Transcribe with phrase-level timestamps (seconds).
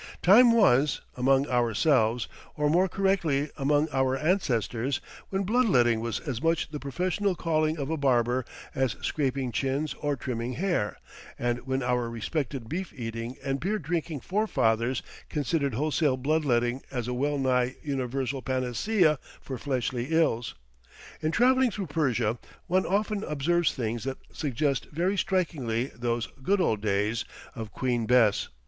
[0.23, 6.41] Time was, among ourselves, or more correctly, among our ancestors, when blood letting was as
[6.41, 8.43] much the professional calling of a barber
[8.73, 10.97] as scraping chins or trimming hair,
[11.37, 17.07] and when our respected beef eating and beer drinking forefathers considered wholesale blood letting as
[17.07, 20.55] a well nigh universal panacea for fleshly ills.
[21.21, 26.81] In travelling through Persia, one often observes things that suggest very strikingly those "good old
[26.81, 27.23] days"
[27.53, 28.47] of Queen Bess.